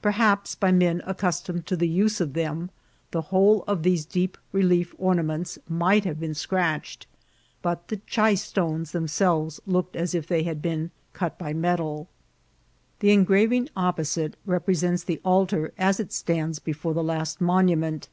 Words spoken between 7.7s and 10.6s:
the chay stones themselves looked as if they